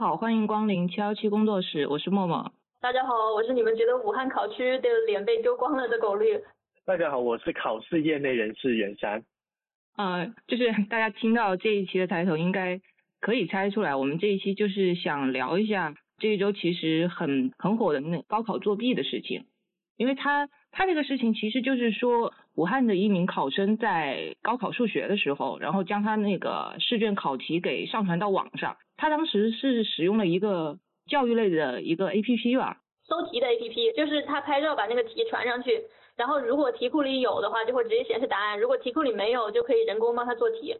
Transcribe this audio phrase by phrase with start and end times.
[0.00, 2.50] 大家好，欢迎光临七幺七工作室，我是默默。
[2.80, 6.40] 大家好，我是你们觉得武汉考区的脸被丢光了的狗绿。
[6.86, 9.22] 大家好，我是考试业内人士袁山。
[9.98, 12.80] 呃，就是大家听到这一期的抬头，应该
[13.20, 19.44] 可以猜出来，我们这一期就是想聊一下这一周其实很很火的那高考作弊的事情，
[19.98, 35.84] 因为他他这个事情其实就是说，武汉的一名考生在高考数学的时候，然后将他那个试卷考题给上传到网上，他当时是使用了一个教育类的一个 A P P 吧，搜题的 A P P，就是他拍照把那个题传上去。
[36.18, 40.76] 然后如果题库里有的话，就会直接显示答案；如果题库里没有，就可以人工帮他做题。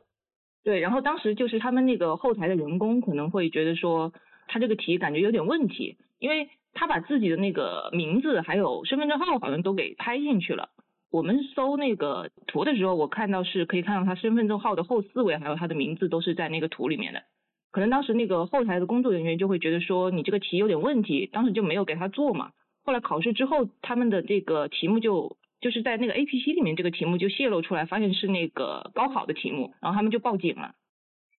[0.63, 4.13] 对，然后当时就是他们那个后台的人工可能会觉得说，
[4.49, 10.69] 他这个题感觉有点问题，因为他把自己的那个名字还有身份证号好像都给拍进去了。
[11.11, 17.23] 我们搜那个图的时候，我看到是可以看到他身份证号的后四位还有他的名字都是在那个图里面的。
[17.73, 22.53] 可能当时那个后台的工作人员就会觉得说，你这个题有点问题，当时就没有给他做嘛。
[22.85, 30.75] 后来考试之后，他们的这个题目就就是在那个 A P P 里面，这个题目就泄露出来，发现是那个高考的题目，然后他们就报警了。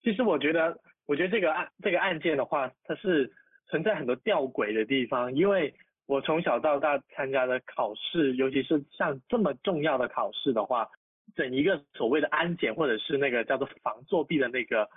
[0.04, 0.78] 其实我觉得，
[1.08, 3.32] 我觉得这个案这个案件的话，它是
[3.70, 5.74] 存在很多吊诡的地方，因为
[6.08, 10.88] 我从小到大参加的考试，尤其是像这么重要的考试的话，
[11.36, 14.90] 整一个所谓的安检或者是那个叫做防作弊的那个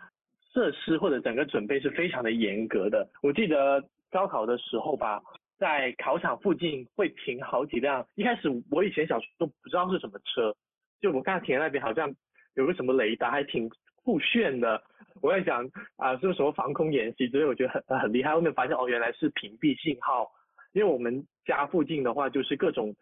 [0.53, 3.09] 设施或者整个准备是非常的严格的。
[3.23, 5.23] 我记得高考的时候吧。
[5.57, 10.53] 在考场附近会停好几辆，一开始我以前小时候都不知道是什么车，
[11.01, 12.13] 就我看停那边好像
[12.55, 13.71] 有个什么雷达，还挺
[14.03, 14.83] 酷炫的。
[15.23, 15.65] 我在想
[15.97, 17.47] 啊，是不是什么防空演习之类？
[17.47, 18.35] 我觉得很很厉害。
[18.35, 20.29] 后面发现哦，原来是屏蔽信号。
[20.75, 22.95] 因为我们家附近的话，就是各种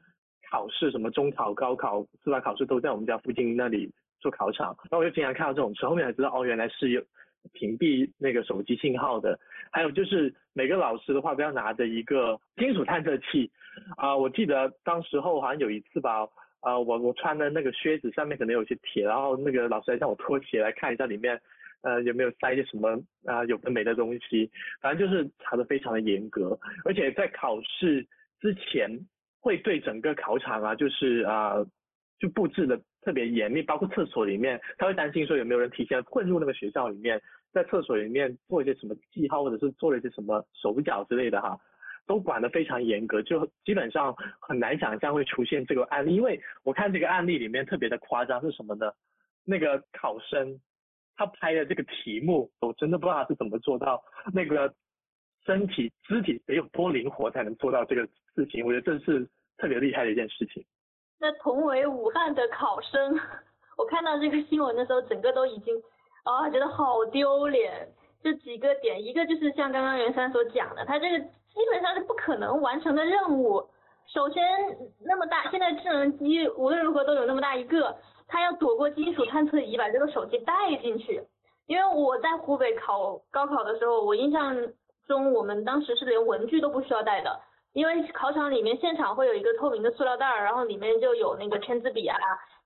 [0.51, 3.91] 考试，什么中考、高考、司法考试都在我们家附近那里
[4.21, 4.69] 做考场。
[4.83, 7.03] 然后我就经常看到这种车，后面才知道哦，原来是有。
[7.55, 9.37] 屏蔽那个手机信号的，
[9.73, 13.51] 还有就是每个老师的话都要拿着一个金属探测器
[13.97, 14.17] 啊。
[14.17, 16.25] 我记得当时候好像有一次吧，
[16.61, 21.35] 啊，我我穿的那个靴子上面可能有些铁，然后那个老师还让我脱鞋来看一下里面，
[21.83, 24.51] 呃，有没有塞一些什么啊有的没的东西。
[24.81, 28.07] 反正就是查的非常的严格，而且在考试
[28.41, 28.91] 之前
[29.41, 31.65] 会对整个考场啊，就是啊。
[32.21, 37.21] 就布置的特别严密，包括厕所里面，他会担心说有没有人提前混入那个学校里面，
[37.53, 41.59] 在厕所里面做一些什么记号，或者是做了一些什么手脚之类的哈，
[42.07, 46.15] 都管得非常严格，就基本上很难想象会出现这个案例。
[46.15, 48.93] 因为我看这个案例里面特别的夸张是什么呢？
[49.45, 50.61] 那个考生
[51.17, 54.03] 他拍的这个题目，我真的不知道他是怎么做到
[54.33, 54.73] 那个
[55.45, 59.29] 身体肢体得有多灵活才能做到这个事情，我觉得这是
[59.59, 60.65] 特别厉害的一件事情。
[61.19, 63.19] 那同为武汉的考生，
[63.77, 65.75] 我看到这个新闻的时候，整个都已经
[66.25, 67.89] 啊觉得好丢脸。
[68.23, 73.69] 这几个点，一个就是像刚刚袁三所讲的，他这个基本上是不可能完成的任务。
[74.07, 74.43] 首先
[75.05, 77.97] 那么大，现在智能机无论如何都有那么大一个，
[78.33, 81.23] 他要躲过金属探测仪，把这个手机带进去。
[81.67, 84.57] 因为我在湖北考高考的时候，我印象
[85.07, 87.39] 中我们当时是连文具都不需要带的。
[87.75, 92.17] 因为考场里面现场会有一个透明的塑料袋儿，然后里面就有那个签字笔啊、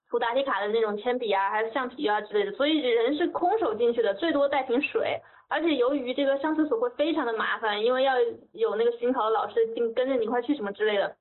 [0.09, 5.21] 涂答题卡的那种铅笔啊，还有橡皮啊之类的，所以人是空手进去的，最多带瓶水。
[5.49, 8.15] 而且由于这个上厕所会非常的麻烦，因为要
[8.53, 11.17] 有那个巡考的老师跟跟着你一块去什么之类的，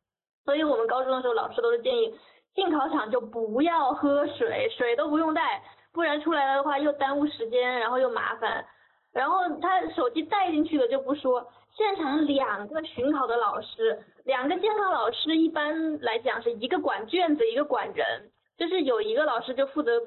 [0.45, 2.13] 所以我们高中的时候老师都是建议
[2.55, 5.61] 进考场就不要喝水，水都不用带，
[5.91, 8.66] 不然出来了的话又耽误时间，然后又麻烦。
[9.13, 11.45] 然后他手机带进去的就不说。
[11.75, 20.01] 现场两个巡考的老师，两个监考老师一般来讲是一个管卷子，一个管人，就是有一个老师就负责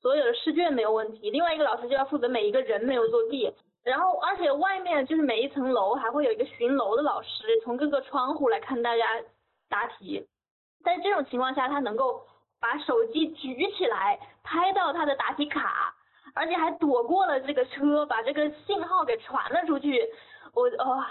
[0.00, 3.52] 所有的试卷没有问题，另外一个老师就要负责每一个人没有作弊。
[3.82, 9.04] 然后而且外面就是每一层楼还会有一个巡楼的老师，从各个窗户来看大家
[9.68, 10.24] 答题。
[10.84, 12.22] 在这种情况下，他能够
[12.60, 15.94] 把手机举起来拍到他的答题卡，
[16.34, 20.08] 而且还躲过了这个车，把这个信号给传了出去。
[20.54, 21.04] 我哦，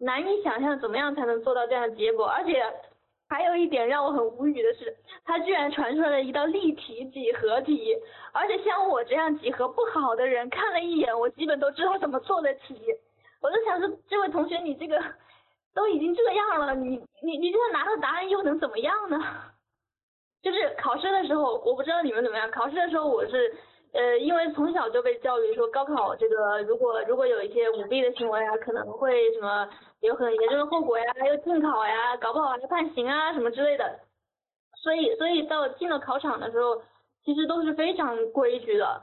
[0.00, 2.64] 难以想象怎么样才能做到这样的结果，而且
[3.28, 7.94] 还有一点让我很无语的是，他居然传出来了一道立体几何题，
[8.32, 12.80] 而且像我这样几何不好的人看了一眼，我基本都知道怎么做的题。
[13.40, 15.00] 我就想说，这位同学，你这个
[15.78, 19.16] 都已经这样了，你你你就算拿到答案又能怎么样呢？
[20.42, 23.54] 就是考试的时候，我不知道你们怎么样，考试的时候我是。
[23.90, 29.66] 呃，因为从小就被教育说高考这个，如果如果有一些舞弊的行为啊，可能会什么
[30.00, 33.98] 有很严重的后果呀，还有禁考呀，搞不好还判刑啊什么之类的。
[34.76, 36.82] 所以所以到进了考场的时候，
[37.24, 39.02] 其实都是非常规矩的。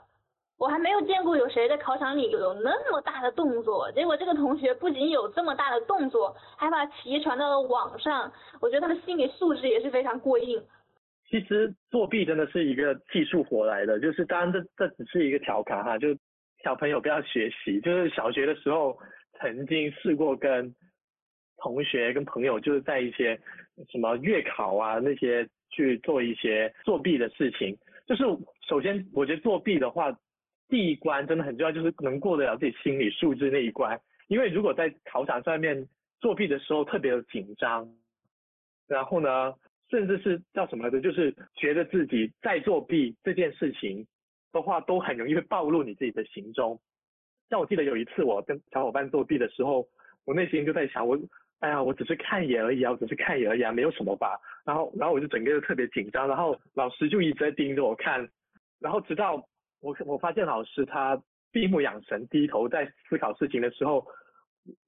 [0.57, 8.31] 我还没有见过有谁在考场里有那么大的动作，结果这个同学不仅有这么大的动作，还把题传到了网上，
[8.61, 10.63] 我觉得他的心理素质也是非常过硬。
[11.29, 16.15] 其实作弊真的是一个技术活来的，就是当然这这只是一个调侃哈，就
[16.63, 18.97] 小朋友不要学习，就是小学的时候
[19.39, 20.73] 曾经试过跟
[21.57, 23.37] 同学跟朋友就是在一些
[23.91, 27.77] 什么月考啊那些去做一些作弊的事情，
[28.07, 28.23] 就是
[28.69, 30.17] 首先我觉得作弊的话。
[30.67, 33.99] 第一关真的很重要，就是能过得了自己心理素质那一关。
[34.27, 35.87] 因为如果在考场上面
[36.19, 37.87] 作弊的时候特别的紧张，
[38.87, 39.53] 然后呢，
[39.91, 44.07] 甚至是叫什么来着，就是觉得自己在作弊这件事情
[44.51, 46.79] 的话，都很容易会暴露你自己的行踪。
[47.49, 49.87] 像我记得有一次我跟小伙伴作弊的时候，
[50.25, 51.15] 我内心就在想，我
[51.59, 54.35] 哎呀，我只是看一眼而已啊，我只是看一眼而已啊，没有什么吧。
[54.65, 58.27] 然后然后我就整个就特别紧张，然后老师就一直在盯着我看，
[58.79, 59.47] 然后直到。
[59.85, 61.21] 我我发现老师他
[61.51, 64.03] 闭目养神，低头在思考事情的时候，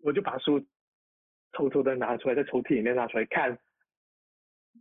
[0.04, 0.60] 我就把书
[1.52, 3.56] 偷偷的拿出来，在抽屉里面拿出来看。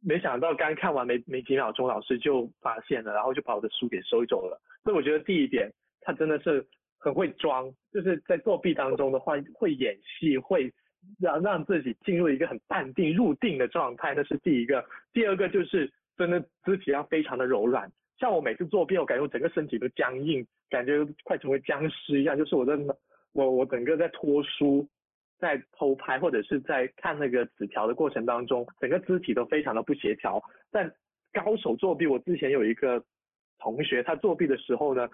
[0.02, 4.58] 没想到刚看完没没几秒钟，老师就发现了，然后就把我的书给收走了。
[4.84, 5.70] 所以我觉得第一点，
[6.00, 6.66] 他真的是
[6.98, 10.72] 很会装，就是在作弊当中的话，会演戏，会
[11.20, 14.82] 让让自己进入一个很淡定入定的状态，那是第一个。
[15.12, 17.90] 第二个就是真的肢体要非常的柔软。
[18.18, 22.36] 像我每次作弊，我感觉我整个身体都僵硬，感觉快成为僵尸一样。
[22.36, 22.72] 就是我在
[23.32, 24.88] 我我整个在拖书，
[25.38, 30.42] 在偷拍或者是在看那个纸条的过程当中，整个肢体都非常的不协调。
[30.70, 30.90] 但
[31.32, 33.04] 高手作弊，我之前有一个
[33.58, 35.06] 同学，他作弊的时候呢，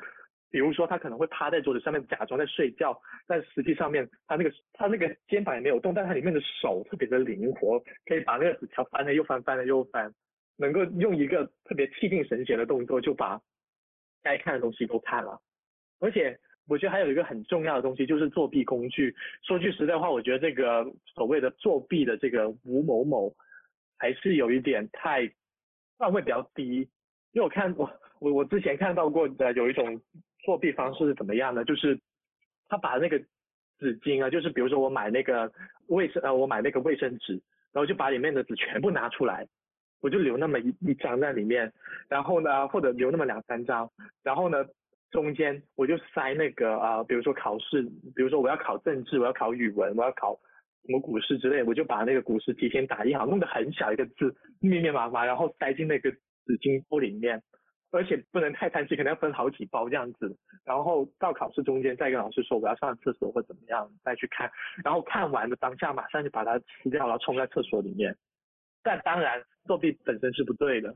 [0.51, 2.97] 比如说他可能会趴在桌子上面假装在睡觉，
[3.27, 10.15] 但实际上面他那个他那个肩膀也没有动，但他里面的手特别的灵活，可以把那个纸条翻了又翻，翻了又翻。
[10.63, 13.41] 能够用一个特别气定神闲的动作就把
[14.23, 15.41] 该看的东西都看了，
[15.99, 16.39] 而且
[16.69, 19.13] 我觉得还有一个很重要的东西就是作弊工具。
[19.43, 23.35] 说句实在话，我觉得这个所谓的作弊的这个吴某某
[23.99, 25.29] 还是有一点太
[25.99, 26.89] 段位比较低。
[27.33, 30.01] 因为我看我我我之前看到过的 有一种
[30.45, 31.99] 作弊方式是怎么样的，就是
[32.69, 33.19] 他把那个
[33.81, 35.53] 纸巾啊，就是比如说我买那个
[35.89, 37.33] 卫生呃我买那个卫生纸，
[37.73, 39.49] 然后就把里面的纸全部拿出来。
[40.03, 41.73] 我就留那么一一张在里面，
[42.09, 43.89] 然后呢，或者留那么两三张，
[44.23, 44.67] 然后呢，
[45.13, 47.83] 中间我就塞那个啊，比如说考试，
[48.15, 50.35] 比如说我要考政治，我要考语文，我要考
[50.85, 57.41] 什么古诗之类，我就把那个古诗提前打印好，弄得很小一个字，密密麻麻，然后塞进那个纸巾包里面，
[57.93, 64.51] 而且不能太贪心，可能要分好几包这样子，然后到考试中间再跟老师说我要上厕所或怎么样再去看，
[64.83, 68.17] 然后看完的当下马上就把它吃掉，然后冲在厕所里面。
[68.83, 70.95] 但当然，作弊本身是不对的。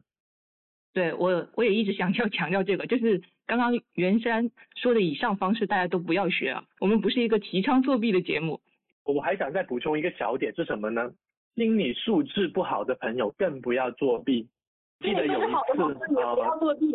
[0.93, 6.65] 对我，我也一直想要强调这个，就是刚刚袁山说的以上方式，大家都不要学啊。
[6.81, 8.61] 我们不是一个提倡作弊的节目。
[9.05, 11.13] 我还想再补充一个小点是什么呢？
[11.55, 14.49] 心理素质不好的朋友更不要作弊。
[15.01, 15.83] 记得有一次
[16.23, 16.87] 啊，不要作弊。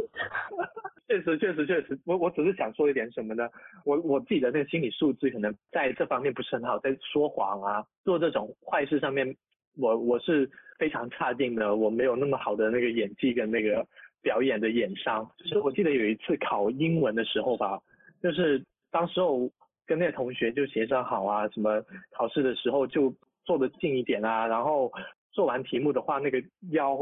[1.08, 3.48] 确实，确实，确实，我我只是想说一点什么呢？
[3.86, 9.36] 我我自己的那个心理素质可能在这方面不是很好，在说谎啊，做这种坏事上面。
[9.78, 13.86] 我我是非常差劲的，我没有那么好的那个演技跟那个
[14.22, 15.30] 表演的演商。
[15.38, 17.80] 就是我记得有一次考英文的时候吧，
[18.22, 19.50] 就是当时候
[19.86, 23.14] 跟那个同学就协商好啊，什么考试的时候就
[23.46, 24.92] 坐得近一点啊，然后
[25.32, 26.98] 做完题目的话，那个腰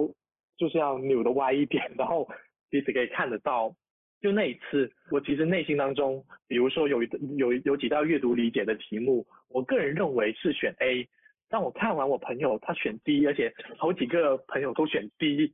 [0.58, 2.28] 就是要扭的歪一点，然后
[2.70, 3.74] 彼此可以看得到。
[4.22, 11.08] 就那一次，我其实内心当中，比如说有一有有几道阅读理解的题目，我个人认为是选 A。
[11.51, 15.51] 但我看完我朋友他选 D，而且好几个朋友都选 D，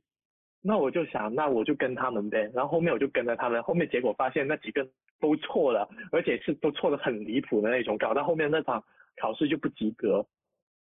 [0.60, 2.50] 那我就想，那我就跟他们呗。
[2.52, 4.86] 然后后面我就跟着他们，后面结果发现那几个
[5.18, 8.84] 都错了，而且是都错的很离谱的那种，搞到后面那场
[9.20, 10.26] 考试就不及格。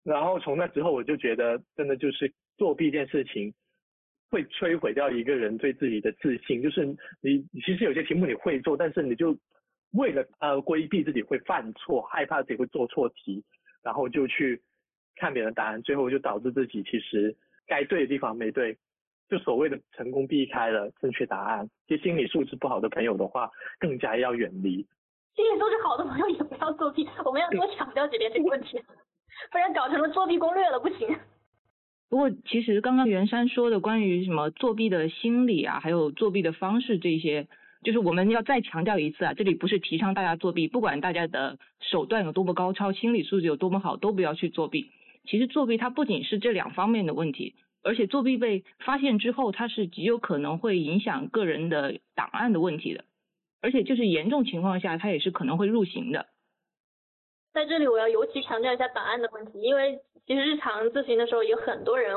[0.04, 3.52] 然后从那之后我就觉得，真的就是作弊这件事情
[4.30, 6.62] 会摧毁掉一个人对自己的自信。
[6.62, 6.86] 就是
[7.22, 9.36] 你其实有些题目你会做，但是你就
[9.94, 13.44] 为了呃规避自己会犯错，害怕自己会做错题，
[13.82, 14.62] 然后就去。
[15.16, 17.36] 看别人答案，最后就导致自己其实
[17.68, 18.78] 该对的地方没对，
[19.30, 21.70] 就所谓的成功避开了正确答案。
[21.88, 23.50] 其实心理素质不好的朋友的话，
[23.80, 24.86] 更加要远离。
[25.36, 28.82] 心理素质好的朋友也不要作弊，我们要多强调几遍这个问题，
[29.52, 31.08] 不然搞成了作弊攻略了不行。
[32.10, 37.48] 不过其实刚刚袁山说的关于什么作弊的心理啊，还有作弊的方式这些。
[37.84, 44.92] 就是我们要再强调一次啊，这里不是提倡大家作弊，不管大家的手段有多么高超，心理素质有多么好，都不要去作弊。
[45.26, 53.06] 其实作弊它不仅是这两方面的问题，而且作弊被发现之后，它是极有可能会影响个人的档案的问题的。
[53.64, 56.26] 而且就是严重情况下，他也是可能会入刑的。
[57.54, 62.16] 在这里我要尤其强调一下档案的问题，因为其实日常咨询的时候有很多人，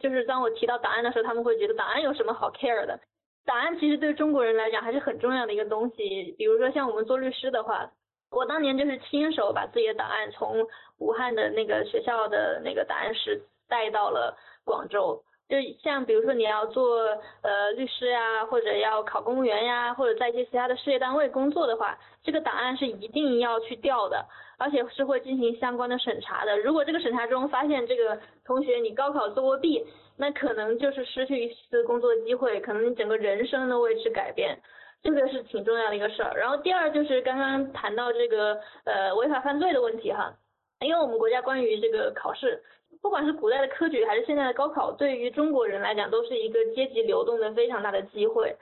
[0.00, 3.00] 就是当我提到档案的时候，他们会觉得档案有什么好 care 的？
[3.44, 6.32] 档案其实对中国人来讲还是很重要的一个东西。
[6.38, 7.90] 比如说像我们做律师的话，
[8.30, 10.66] 我当年就是亲手把自己的档案从
[10.98, 15.22] 武汉的那个学校的那个档案室带到了广州。
[15.48, 16.98] 就像比如说你要做
[17.40, 24.22] 呃律师呀，或者要考公务员呀，或者在一些其他的事业单位工作的话，这个档案是一定要去调的，
[24.58, 26.58] 而且是会进行相关的审查的。
[26.58, 29.82] 如果这个审查中发现这个同学你高考作过弊，
[30.18, 34.60] 那可能就是失去一次工作机会，可能你整个人生都为之改变，
[35.02, 36.36] 这个是挺重要的一个事儿。
[36.36, 40.32] 然后第二就是刚刚谈到这个呃违法犯罪的问题哈，
[40.80, 42.62] 因为我们国家关于这个考试。
[43.00, 48.56] 不管是古代的科举还是现在的高考，对于中国人来讲都是一个阶级流动的非常大的机会。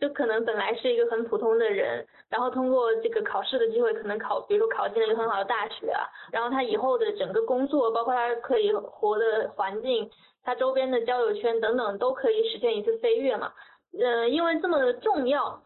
[0.00, 10.10] 就可能本来是一个很普通的人，然后通过这个考试的机会，可能考，比如说考进了一个很好的大学啊，然后他以后的整个工作，包括他可以活的环境，
[10.42, 13.52] 他周边的交友圈等等，都可以实现一次飞跃嘛。
[14.00, 15.62] 呃，因为这么重要。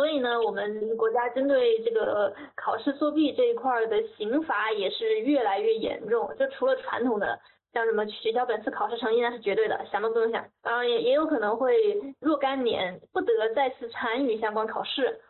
[0.00, 6.34] 所以呢，我们国家针对这个考试作弊这一块的刑罚也是越来越严重。
[6.38, 7.38] 就除了传统的，
[7.74, 10.42] 像什么取消本次考试成绩那是绝对的，想都不用想。
[10.62, 11.74] 当然也也有可能会
[12.18, 15.20] 若干年不得再次参与相关考试。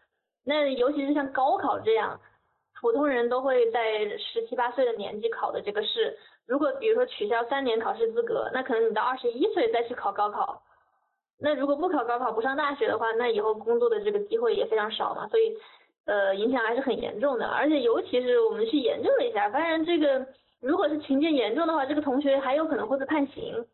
[0.45, 2.21] 那尤其是像高考这样，
[2.81, 10.63] 普通人都会在十七八岁的年纪考的这个试，如果比如说取消三年考试资格，那可能你到二十一岁再去考高考。
[11.43, 15.57] 那如果不考高考不上大学的话，那以后工作的这个机会也非常少嘛，所以
[16.05, 17.47] 呃影响还是很严重的。
[17.47, 20.27] 而且尤其是我们去研究了一下，发现这个
[20.61, 23.65] 如果是情节严重的话，这个同学还有可能会被判刑。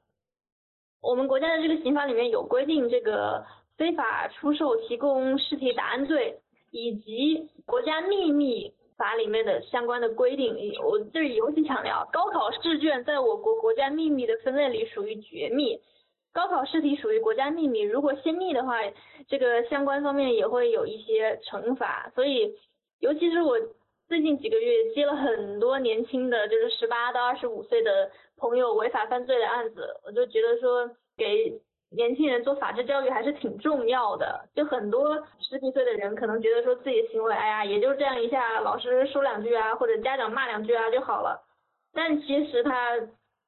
[1.03, 3.45] 我们国家的这个刑法里面有规定，这个
[3.77, 6.39] 非法出售、提供试题答案罪，
[6.71, 10.57] 以及国家秘密法里面的相关的规定。
[10.85, 15.81] 我这里尤其强调，高考试卷在我国国家秘密的分类里属于绝密。
[16.37, 18.75] 高考试题属于国家秘密，如果泄密的话，
[19.27, 22.13] 这个相关方面也会有一些惩罚。
[22.15, 22.55] 所以，
[23.01, 23.59] 尤其是我
[24.07, 34.47] 最近几个月接了很多年轻的，就是十八到二十五岁的朋友违法犯罪的案子，我就觉得说给年轻人做法治教育还是挺重要的。
[34.55, 41.41] 就很多十几岁的人可能觉得说自己的行为，哎呀，也就这样一下，老师说两句啊，或者家长骂两句啊就好了，
[41.95, 43.01] 但其实他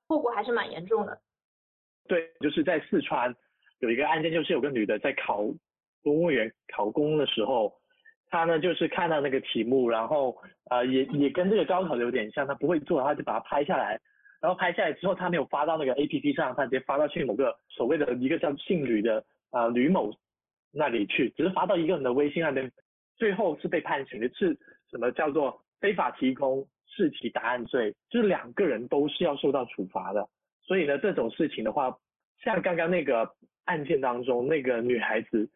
[0.08, 1.18] 后果还是蛮严重的。
[2.08, 3.32] 对，就是在四川
[3.80, 5.44] 有一个案件，就是有个女的在考
[6.02, 7.72] 公务员考公的时候，
[8.30, 10.36] 她呢就是看到那个题目，然后
[10.70, 14.00] 呃也也跟这个高考的有点像，她不会做，她就把它拍下来，
[14.40, 20.10] 然后拍下来之后，她没有发到那个 A P P 上，她直接发到去某个所谓的一个叫姓吕的啊吕某
[20.72, 22.70] 那里去，只是发到一个人的微信那边，
[23.16, 24.56] 最后是被判刑的，是
[24.90, 30.26] 什么叫做非法提供试题答案罪，就是两个人都是要受到处罚的。
[30.68, 31.96] 所以呢，这种事情的话，
[32.44, 33.34] 像刚刚那个
[33.64, 35.48] 案件当中那个女孩子，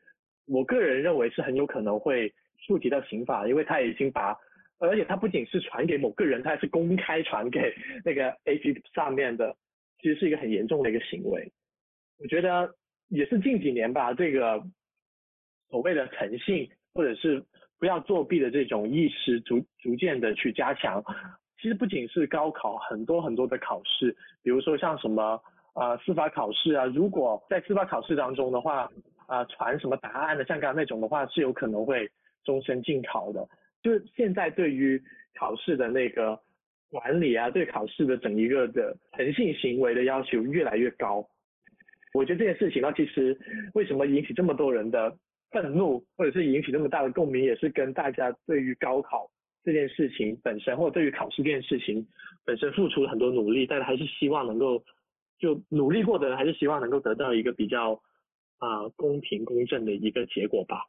[0.47, 2.33] 我个人认为是很有可能会
[2.67, 4.35] 触及到刑法，因为她已经把，
[4.79, 9.55] 而且她不仅是传给某个人，她还是公开传给那个 A P P 上面的，
[10.01, 11.53] 其实是一个很严重的一个行为。
[12.19, 12.75] 我觉得
[13.09, 14.63] 也是近几年吧，这个
[15.69, 17.45] 所谓的诚信或者是
[17.79, 21.05] 不要作弊的这种意识逐逐渐的去加强。
[21.63, 24.11] 其实不仅是高考，很多很多的考试，
[24.43, 25.41] 比如说像什么
[25.75, 28.91] 呃司法考试啊，如果在司法考试当中的话，
[29.29, 32.11] 啊传什么答案的，像刚刚那种的话，是有可能会
[32.43, 33.49] 终身禁考的。
[33.81, 35.01] 就是现在对于
[35.39, 36.37] 考试的那个
[36.91, 41.25] 管理啊，对考试的整一个的诚信行为的要求越来越高。
[42.13, 43.39] 我觉得这件事情呢，其实
[43.75, 45.17] 为什么引起这么多人的
[45.53, 49.31] 愤怒，或者是引起这么大的共鸣，也是跟大家对于高考。
[49.65, 52.07] 这件事情本身，或者对于考试这件事情
[52.45, 54.83] 本身付出了很多努力，但还是希望能够
[55.39, 58.01] 就努力过的，还是希望能够得到一个比较
[58.59, 60.87] 啊公平公正的一个结果吧。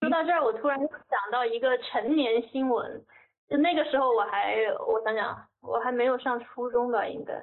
[0.00, 3.04] 说到这儿，我突然想到一个陈年新闻，
[3.48, 4.56] 就那个时候我还
[4.88, 7.34] 我想想，我还没有上初中吧，应该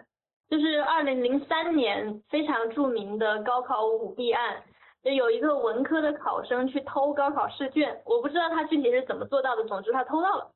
[0.50, 4.64] 就是二零零三年非常著名的高考舞弊案。
[5.04, 10.52] 就有一个文科的考生去偷高考试卷，我不知道他具体是怎么做到的，总之他偷到了。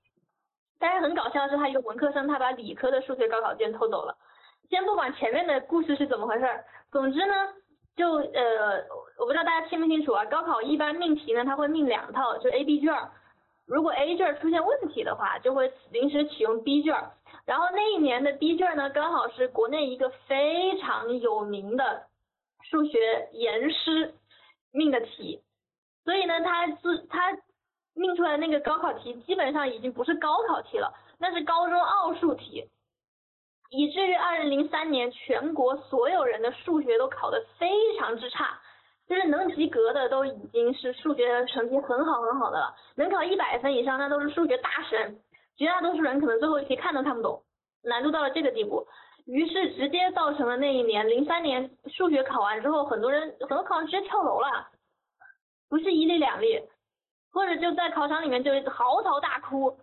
[0.80, 4.18] 但是很搞笑的是，他一个文科生，他把理科的数学高考卷偷走了。
[4.70, 7.34] 先不管前面的故事是怎么回事儿，总之呢，
[7.96, 8.84] 就呃，
[9.20, 10.26] 我不知道大家清不清楚啊。
[10.26, 12.92] 高考一般命题呢，它会命两套，就 A、B 卷。
[13.68, 16.96] 如果 A 卷出现问题的话，就会临时启用 B 卷。
[17.46, 22.04] 然后那一年的 B 卷呢，刚好是国内一个非常有名的
[22.70, 24.16] 数学严师。
[24.72, 25.42] 命的题，
[26.04, 27.38] 所以呢，他是他
[27.94, 32.70] 命出来那个高考题基本上已经不是高考题了，那是高中奥数题，
[33.70, 38.60] 以至于二零零三年全国所有人的数学都考得非常之差，
[39.08, 45.20] 就是能及格的都已经是数学成绩很好很好的了，能考一百分以上那都是数学大神，
[45.58, 47.44] 绝大多数人可能最后一题看都看不懂，
[47.84, 48.88] 难度到了这个地步。
[49.32, 54.68] 于是直接造成了那一年零三年数学考完之后，很多人很多考生直接跳楼了，
[55.70, 56.62] 不是一例两例，
[57.32, 59.78] 或者就在考场里面就嚎啕大哭，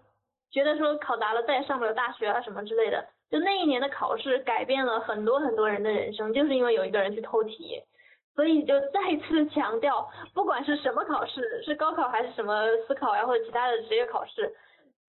[0.50, 3.02] 觉得说考砸了再也上不了大学啊什么之类的。
[3.30, 7.82] 就那一年的考试改变了很多很多人的人生，就是因为有一个人去偷题，
[8.34, 14.54] 所以就再次强调，不管是什么考试，是高考还是什么司考呀或者其他的职业考试。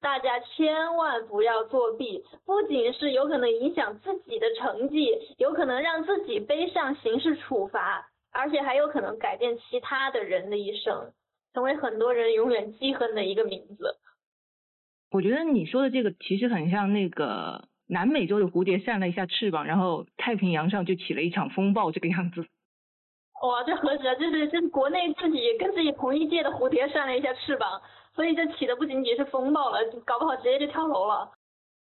[0.02, 11.12] 大家千万不要作弊，不仅是有可能影响自己的成绩，有可能让自己背上刑事处罚，而且还有可能改变其他的人的一生，
[11.54, 13.98] 成为很多人永远记恨的一个名字。
[15.12, 22.46] 我觉得你说的这个其实很像那个南美洲的蝴蝶扇了一下翅膀，然后太平洋上就起了一场风暴这个样子。
[23.42, 27.82] 哇，这何止啊，这是这是国内自己跟自己同一届的蝴蝶扇了一下翅膀。
[28.14, 31.32] 所以这起的不仅仅是风暴了，搞不好直接就跳楼了。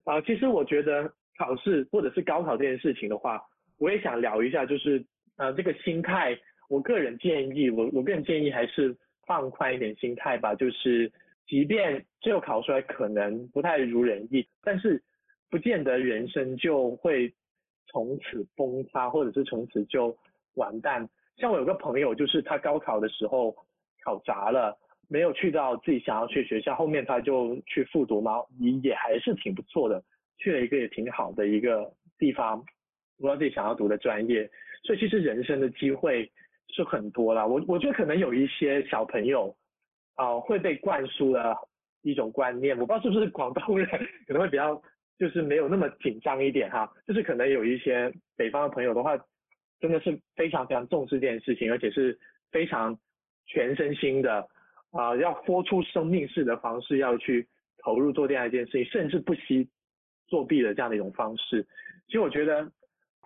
[0.05, 3.41] 啊，其实我觉得考试或者是高考这件事情的话，
[3.77, 5.03] 我也想聊一下，就是
[5.37, 6.37] 呃这个心态，
[6.69, 8.95] 我个人建议，我我个人建议还是
[9.27, 10.55] 放宽一点心态吧。
[10.55, 11.11] 就是
[11.47, 15.03] 即便最后考出来可能不太如人意，但是
[15.49, 17.33] 不见得人生就会
[17.87, 20.15] 从此崩塌，或者是从此就
[20.55, 21.07] 完蛋。
[21.37, 23.53] 像我有个朋友，就是他高考的时候
[24.03, 24.77] 考砸了。
[25.11, 30.01] 没有去到自己想要去学校，后面他就去复读嘛，也也还是挺不错的，
[30.37, 32.63] 去了一个也挺好的一个地方，
[33.19, 34.49] 读到自己想要读的专业，
[34.85, 36.31] 所以其实人生的机会
[36.69, 37.45] 是很多啦。
[37.45, 39.53] 我我觉得可能有一些小朋友
[40.15, 41.57] 啊会被灌输了
[42.03, 43.85] 一种观念，我不知道是不是广东人
[44.25, 44.81] 可能会比较
[45.19, 49.17] 就是没有那么紧张一点哈，就是可能有一些北方的朋友的话，
[49.81, 52.17] 真的是非常非常重视这件事情，而且是
[52.49, 52.97] 非常
[53.45, 54.47] 全身心的。
[54.91, 57.47] 啊，要豁出生命式的方式要去
[57.83, 59.69] 投入做这样一件事情，甚至不惜
[60.27, 61.65] 作弊的这样的一种方式。
[62.07, 62.69] 其实我觉得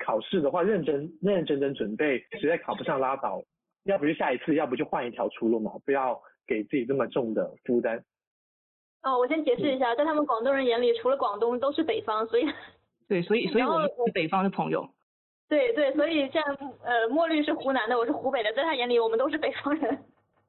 [0.04, 3.42] 考试的话，认真认认真真准备，实在考不上拉倒，
[3.84, 8.04] 要不就下一次，要不就换一条出路嘛，不要给自己这么重的负担。
[9.02, 12.46] 哦，我先解释一下，在他们广东人眼里，除了广东都是北方，所以
[13.08, 14.88] 对，所以 所以我们是北方的朋友。
[15.48, 16.44] 对对，所以像
[16.84, 20.04] 呃墨绿是湖南的，我是湖北的，在他眼里我们都是北方人。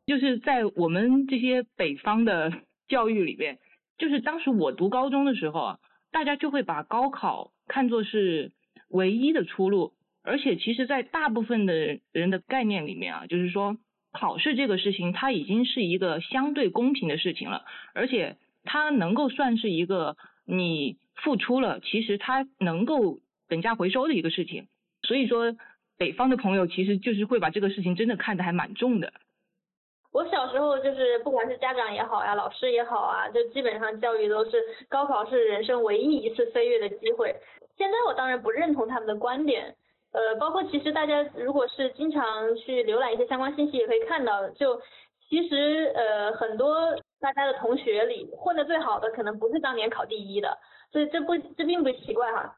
[0.07, 2.53] 就是在我们这些北方的
[2.87, 3.59] 教育里边，
[3.99, 5.79] 就是当时我读高中的时候啊，
[6.13, 8.53] 大家就会把高考看作是
[8.89, 13.79] 唯一的出路，而且其实，在大部分的人的概念里面啊，就是说
[14.13, 24.69] 考试这个事情，它已经是一个相对公平的事情了，而且它能够算是一个你付出了，其实它能够等价回收的一个事情。
[25.03, 25.57] 所以说，
[25.99, 29.13] 北方的朋友其实就是会把这个事情真的看得还蛮重的。
[30.17, 37.37] 我小时候就是不管是家长也好呀，老师也好啊，就基本上教育都是高考是人生唯一一次飞跃的机会。
[37.77, 39.77] 现在我当然不认同他们的观点，
[40.13, 44.81] 呃，包括其实大家如果是经常去浏览一些相关信息，也可以看到，就
[45.29, 50.57] 其实呃很多大家的同学里混得最好的可能不是当年考第一的，
[50.91, 52.57] 所以这不这并不奇怪哈。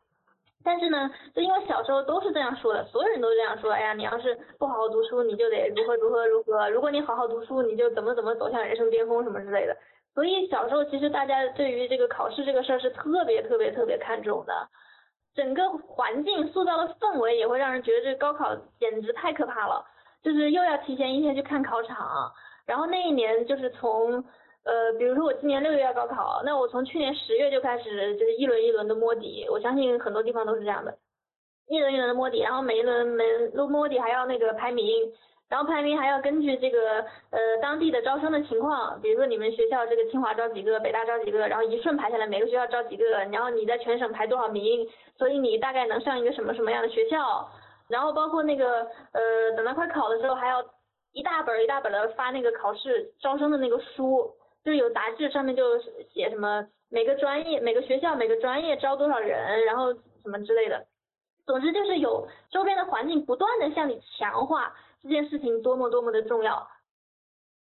[0.69, 3.73] 但是呢，就因为小时候都是这样说的，所有人都这样说。
[3.73, 9.75] 哎呀，你要是不好好读书，你就得如何如何如何；如果你好好读书，你就怎么怎么走向人生巅峰什么之类的。
[10.15, 14.53] 所以小时候其实大家对于这个考试这个事儿是特别特别特别看重的，
[15.35, 19.83] 整个环境塑造的氛围也会让人觉得这高考简直太可怕了，
[20.23, 22.31] 就是又要提前一天去看考场，
[22.67, 24.23] 然后那一年就是从。
[24.69, 30.95] 呃，比如说我今年六月要高考，那我从去年十月就开始就是一轮一轮的摸底，我相信很多地方都是这样的，
[31.69, 33.25] 一轮一轮的摸底，然后每一轮每
[33.57, 35.11] 都摸底还要那个排名，
[35.49, 37.01] 然后排名还要根据这个
[37.31, 47.49] 呃当地的招生的情况，比如说你们学校这个清华招几个，北大招几个，然后一顺排下来每个学校招几个，然后你在全省排多少名，所以你大概能上一个什么什么样的学校，
[47.89, 50.63] 然后包括那个呃等到快考的时候还要
[51.15, 54.31] 一大本一大本的发那个考试招生的那个书。
[54.69, 55.81] 就是有杂志上面就
[56.13, 60.87] 写什么每个专业每个学校每个专业招多少人，然后什么之类的，
[61.47, 66.69] 总之就是有周边的环境不断的向你强化这件事情多么多么的重要。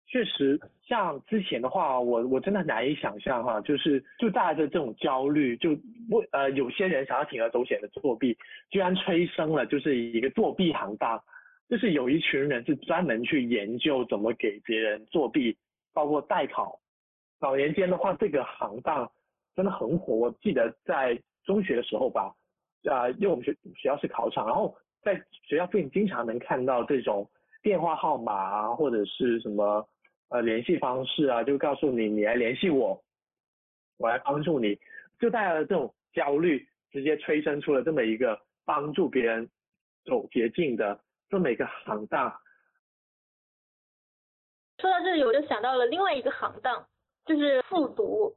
[0.08, 5.70] 确实，像之前的话，我我真的难以想象哈，就是就带着这种焦虑，就
[6.10, 8.36] 为呃有些人想要铤而走险的作弊，
[8.72, 11.22] 居然催生了就是一个作弊行当。
[11.70, 15.56] 就是有一群人是专门去研究怎么给别人作弊，
[15.94, 16.80] 包括代考。
[17.40, 19.12] 早年间的话，这个行当
[19.56, 20.14] 真的很火。
[20.14, 22.34] 我记得在中学的时候吧，
[22.90, 27.30] 啊，因为我们学学校是考场，然后在学校附近经常能看到这种
[27.62, 29.88] 电话号码啊，或者是什么
[30.30, 33.04] 呃联系方式啊，就告诉你你来联系我，
[33.98, 34.80] 我来帮助你，
[35.20, 39.50] 就带来了这种焦虑，直接催生出了这么一个帮助别人
[40.06, 41.00] 走捷径的。
[41.30, 42.30] 这么一个行当，
[44.78, 46.88] 说到这里，我就想到了另外一个行当，
[47.28, 48.34] 就是复读。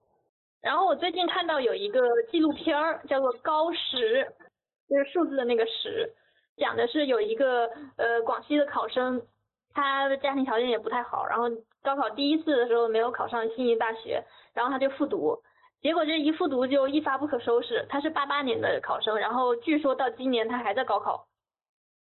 [0.60, 2.00] 然后我最近看到有一个
[2.30, 4.24] 纪录片儿，叫做《高十》，
[4.88, 6.12] 就是数字的那个十，
[6.56, 9.22] 讲的是有一个呃广西的考生，
[9.72, 11.44] 他的家庭条件也不太好，然后
[11.82, 14.22] 高考第一次的时候没有考上心仪大学，
[14.52, 15.40] 然后他就复读，
[15.80, 17.86] 结果这一复读就一发不可收拾。
[17.88, 21.26] 他是八八年的考生，然后据说到今年他还在高考。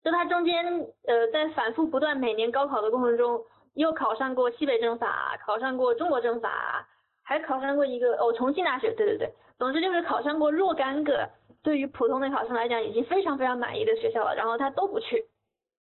[0.02, 0.64] 就他中间，
[1.08, 3.44] 呃，在反复不断每年高考的过程中，
[3.76, 6.88] 又考上过西北政法，考上过中国政法，
[7.22, 11.28] 还考上过一个哦重庆大学，对对对，总之就是考上过若干个
[11.62, 15.26] 对于普通的考生来讲已经非常非常满意的学校了，然后他都不去，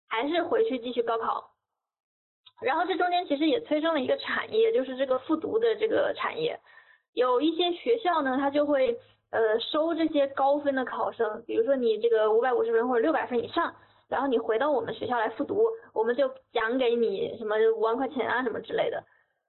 [0.10, 1.52] 还是回去继续高考。
[2.60, 6.60] 然后这中间其实也催生了一个产业，就是这个复读的这个产业，
[7.14, 8.98] 有一些学校呢，他就会
[9.30, 13.76] 呃收这些高分的考生，比如说你这个五百五十分或者六百分以上。
[14.08, 19.04] 然后你回到我们学校来复读，我们就奖给你什么五万块钱啊什么之类的，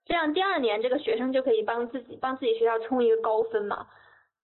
[0.07, 3.87] 这样第二年这个学生就可以帮自己帮自己学校冲一个高分嘛。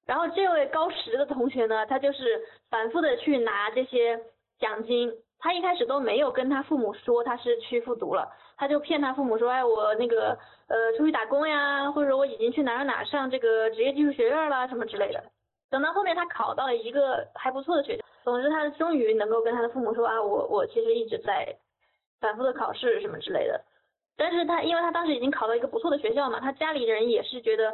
[0.04, 4.20] 然后这位高十的同学呢，他就是反复的去拿这些
[4.58, 15.22] 奖金，他一开始都没有跟他父母说他是去复读了，他就骗他父母说，哎我那个呃出去打工呀，或者我已经去哪儿哪儿上这个职业技术学院啦什么之类的。
[15.72, 18.04] 等到后面他考到了一个还不错的学校。
[18.24, 21.56] 总之，他终于能够跟他的父母说啊，我我其实一直在
[22.20, 23.58] 反复的考试什么之类的。
[24.18, 27.72] 但是他因为他当时已经考到一个不错的学校嘛，他家里人也是觉得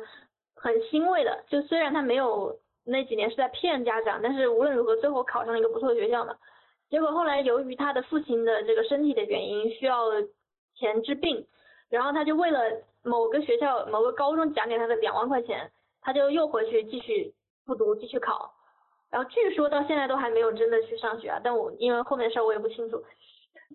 [0.54, 1.44] 很欣慰的。
[1.48, 6.36] 就虽然他没有那几年是在骗家长，但是无论如何最后考上了一个不错的学校嘛。
[6.88, 10.04] 结果后来由于他的父亲的这个身体的原因需要
[10.76, 11.44] 钱治病，
[11.90, 12.60] 然后他就为了
[13.02, 17.34] 某个学校某个高中奖给他的两万块钱，他就又回去继续
[17.68, 18.50] 复读继续考。
[19.10, 23.04] 然后据说到现在都还没有真的去上学啊，但我因为后面的事儿我也不清楚。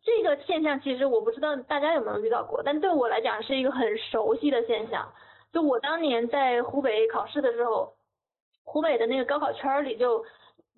[0.03, 5.07] 这个现象其实我不知道大家有没有遇到过，但对我来讲是一个很熟悉的现象。
[5.51, 7.93] 就我当年在湖北考试的时候，
[8.63, 10.25] 湖北的那个高考圈里就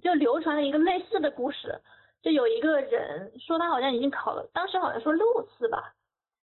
[0.04, 1.80] 就流传了一个类似的故事，
[2.21, 5.93] 就有一个人说他好像已经考了，当时好像说六次吧，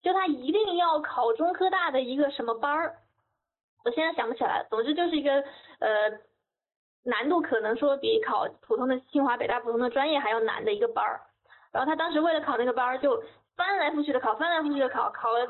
[0.03, 2.97] 就他一定要考中科大的一个什么班儿，
[3.85, 5.33] 我现在想不起来，总之就是一个
[5.81, 6.19] 呃。
[7.07, 11.21] 难度可能说比考普通的清华北大普通的专业还要难的一个班儿，
[11.73, 13.23] 然后他当时为了考那个班儿就
[13.57, 15.49] 翻来覆去的考，翻来覆去的考，考了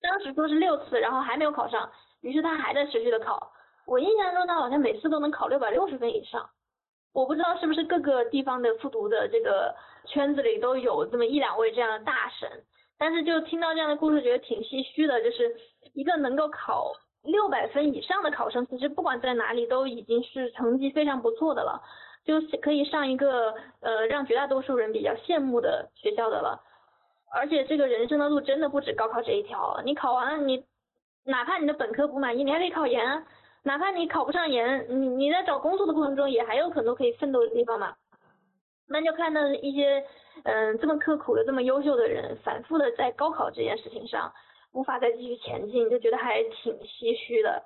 [0.00, 3.52] 当时说是六次，然后还没有考上，于是他还在持续的考。
[3.86, 6.48] 我印象中他好像每次都能考六百六十分以上，
[7.12, 9.74] 我不知道是不是各个地方的复读的这个
[10.06, 12.48] 圈子里都有这么一两位这样的大神，
[12.96, 15.56] 但是就听到这样的故事觉得挺唏嘘的，就是
[15.94, 16.92] 一个能够考。
[17.22, 21.82] 六百分以上的考生，其实不管在哪里都已经是成绩非常不错的了，
[22.24, 26.60] 就是可以上一个呃让绝大多数人比较羡慕的学校的了。
[27.30, 30.64] 而且这个人生的路真的不止高考这一条，你考完了你，
[31.24, 33.26] 哪怕你的本科不满意，你还可以考研，
[33.64, 37.94] 哪怕你考不上研，你你在找工作的过程中也还有很多可以奋斗的地方嘛。
[38.88, 40.02] 那就看到一些
[40.44, 44.32] 嗯这么刻苦的这么优秀的人，反复的在高考这件事情上。
[44.78, 47.64] 无法再继续前进，就觉得还挺唏嘘的。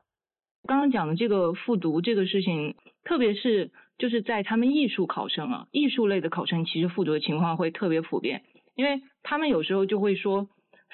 [0.67, 8.45] 刚刚讲的这个复读这个事情，特别是就是在他们艺术考生啊，艺术类的考生，其实复读的情况会特别普遍，
[8.75, 10.49] 因为他们有时候就会说，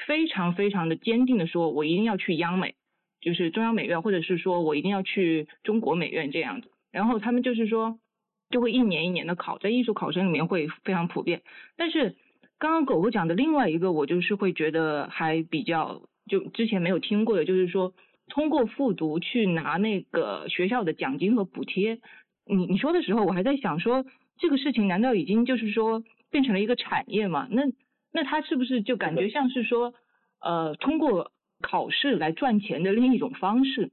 [0.08, 2.74] 非常非常的坚定的说，我一定要去央美，
[3.20, 6.72] 就是中央美院，或者是说我一定要去中国美院这样子。
[6.90, 8.00] 然后他们就是说，
[8.50, 11.42] 就会一年一年的考，在艺术考生里面会非常普遍，
[11.76, 12.16] 但是。
[12.58, 17.94] 刚刚狗狗讲的另外一个，我就是会觉得还比较，就之前没有听过的，就是说
[18.28, 22.00] 通过复读去拿那个学校的奖金和补贴。
[22.44, 24.04] 你你说的时候，我还在想说，
[24.38, 27.46] 这个事情难道已经就是说变成了一个产业吗？
[27.50, 27.62] 那
[28.12, 29.94] 那他是不是就感觉像是说，
[30.40, 33.92] 呃，通过考试来赚钱的另一种方式？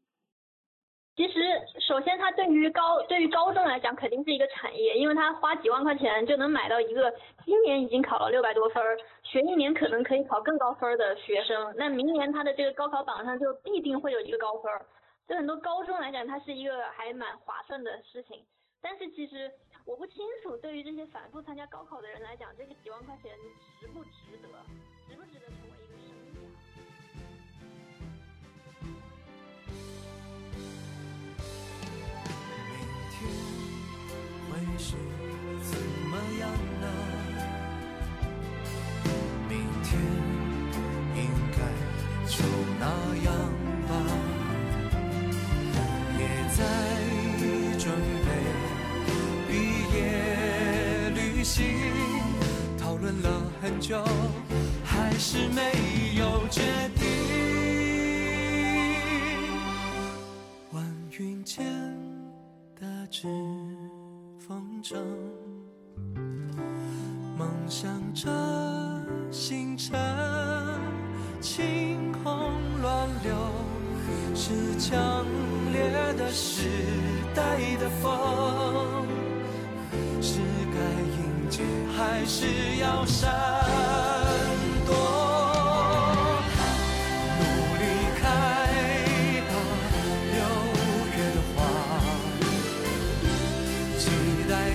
[1.15, 1.39] 其实，
[1.79, 7.09] 首先，它对于高对于高中来讲，肯定是一个产业，因为他花几万块钱就能买到一个
[7.45, 14.85] 今年已经考了六百多分儿，学一年可能可以考更高分的学生，那明年他的这个高考榜上就必定会有一个高分儿。
[15.25, 18.43] 对很多高中来讲，它是一个还蛮划算的事情。
[18.81, 19.49] 但是其实
[19.85, 23.31] 我不清楚，对于这些反复参加高考的人来讲，这个几万块钱
[23.79, 24.49] 值不值得，
[25.07, 25.47] 值不值得
[34.77, 34.95] 是
[35.63, 35.77] 怎
[36.09, 36.49] 么样
[36.81, 36.85] 呢？
[39.47, 39.89] 明天
[41.15, 41.19] 应
[41.51, 41.57] 该
[42.27, 42.35] 就
[42.79, 42.83] 那
[43.23, 43.27] 样
[43.87, 43.91] 吧。
[46.17, 46.21] 也
[46.55, 46.59] 在
[47.77, 47.83] 准
[48.25, 48.27] 备
[49.47, 49.51] 毕
[49.95, 49.97] 业
[51.13, 51.63] 旅行，
[52.77, 53.27] 讨论了
[53.61, 54.03] 很久，
[54.83, 55.94] 还是没有
[67.35, 68.29] 梦想着
[69.31, 69.99] 星辰，
[71.41, 72.51] 晴空
[72.83, 73.35] 乱流，
[74.35, 75.25] 是强
[75.71, 76.69] 烈的时
[77.33, 79.07] 代的风，
[80.21, 80.39] 是
[80.71, 80.77] 该
[81.17, 81.63] 迎接
[81.97, 84.04] 还是要闪？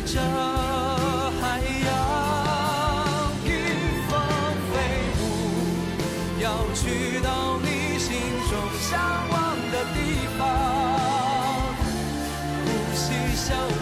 [0.06, 1.88] 这海洋
[3.44, 3.48] 迎
[4.08, 4.10] 风
[4.72, 4.72] 飞
[5.20, 5.22] 舞，
[6.40, 7.28] 要去到
[7.60, 7.66] 你
[7.98, 8.08] 心
[8.48, 8.88] 中向
[9.30, 9.34] 往
[9.70, 9.96] 的地
[10.38, 10.40] 方，
[12.64, 13.02] 呼吸
[13.36, 13.79] 相。